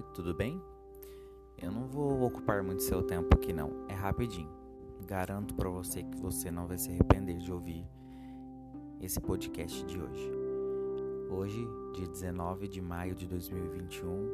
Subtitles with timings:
[0.00, 0.58] Oi, tudo bem?
[1.58, 4.48] Eu não vou ocupar muito seu tempo aqui não, é rapidinho.
[5.06, 7.86] Garanto para você que você não vai se arrepender de ouvir
[8.98, 10.32] esse podcast de hoje.
[11.28, 14.26] Hoje, dia 19 de maio de 2021,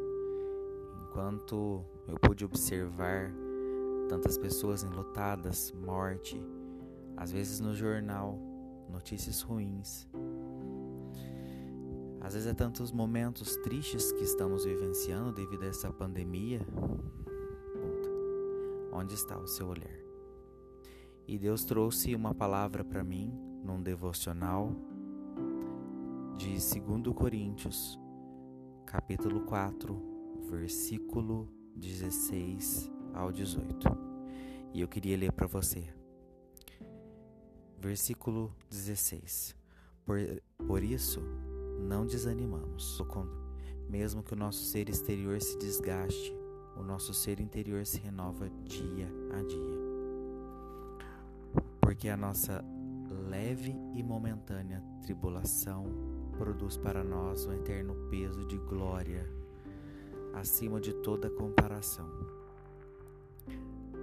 [1.03, 3.35] enquanto eu pude observar
[4.09, 6.41] tantas pessoas enlutadas, morte,
[7.17, 8.39] às vezes no jornal,
[8.89, 10.07] notícias ruins,
[12.27, 16.61] às vezes é tantos momentos tristes que estamos vivenciando devido a essa pandemia.
[18.93, 19.97] Onde está o seu olhar?
[21.25, 24.75] E Deus trouxe uma palavra para mim num devocional
[26.37, 27.97] de 2 Coríntios,
[28.87, 29.97] capítulo 4,
[30.51, 33.89] versículo 16 ao 18.
[34.75, 35.95] E eu queria ler para você.
[37.79, 39.55] Versículo 16.
[40.05, 40.19] Por,
[40.67, 41.21] por isso,
[41.79, 42.67] não desanimamos.
[43.89, 46.35] Mesmo que o nosso ser exterior se desgaste,
[46.77, 49.77] o nosso ser interior se renova dia a dia.
[51.81, 52.65] Porque a nossa
[53.29, 55.87] leve e momentânea tribulação
[56.37, 59.27] produz para nós um eterno peso de glória
[60.35, 62.11] acima de toda comparação.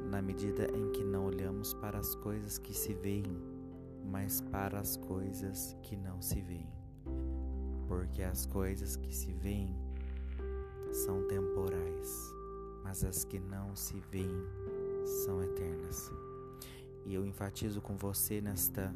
[0.09, 3.37] Na medida em que não olhamos para as coisas que se veem,
[4.05, 6.83] mas para as coisas que não se veem
[7.93, 9.75] porque as coisas que se veem
[10.91, 12.33] são temporais,
[12.83, 14.43] mas as que não se veem
[15.23, 16.11] são eternas.
[17.05, 18.91] E eu enfatizo com você nesta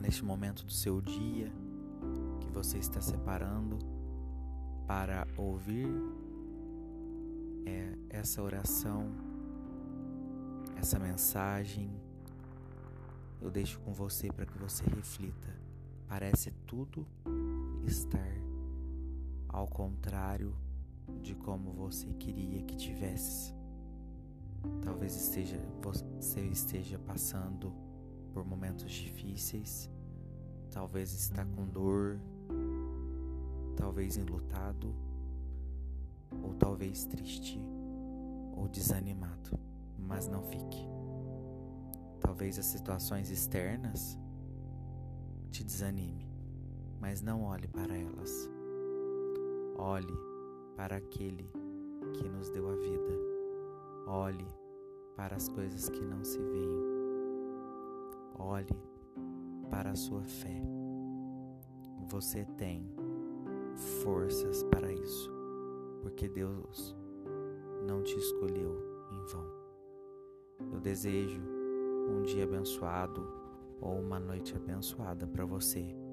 [0.00, 1.50] neste momento do seu dia
[2.40, 3.78] que você está separando
[4.86, 5.88] para ouvir
[7.66, 9.10] é, essa oração,
[10.76, 11.90] essa mensagem.
[13.42, 15.52] Eu deixo com você para que você reflita.
[16.08, 17.04] Parece tudo
[17.86, 18.32] estar
[19.48, 20.56] ao contrário
[21.22, 23.54] de como você queria que tivesse.
[24.82, 27.72] Talvez esteja, você esteja passando
[28.32, 29.88] por momentos difíceis,
[30.70, 32.18] talvez está com dor,
[33.76, 34.92] talvez enlutado,
[36.42, 37.60] ou talvez triste.
[38.56, 39.58] Ou desanimado,
[39.98, 40.88] mas não fique.
[42.20, 44.18] Talvez as situações externas
[45.50, 46.25] te desanime
[47.06, 48.50] mas não olhe para elas.
[49.76, 50.12] Olhe
[50.74, 51.48] para aquele
[52.14, 53.12] que nos deu a vida.
[54.08, 54.44] Olhe
[55.14, 56.82] para as coisas que não se veem.
[58.36, 58.76] Olhe
[59.70, 60.60] para a sua fé.
[62.08, 62.92] Você tem
[64.02, 65.30] forças para isso,
[66.02, 66.96] porque Deus
[67.86, 69.46] não te escolheu em vão.
[70.72, 71.40] Eu desejo
[72.10, 73.24] um dia abençoado
[73.80, 76.04] ou uma noite abençoada para você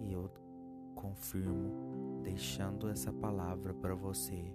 [0.00, 0.30] e eu
[0.94, 4.52] confirmo deixando essa palavra para você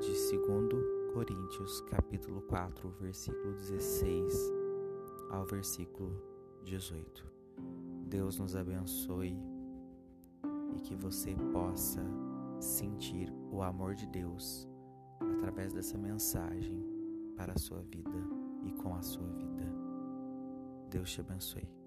[0.00, 4.52] de 2 Coríntios capítulo 4, versículo 16
[5.30, 6.22] ao versículo
[6.64, 7.30] 18.
[8.06, 9.36] Deus nos abençoe
[10.74, 12.02] e que você possa
[12.60, 14.68] sentir o amor de Deus
[15.20, 16.84] através dessa mensagem
[17.36, 18.10] para a sua vida
[18.64, 19.64] e com a sua vida.
[20.90, 21.79] Deus te abençoe.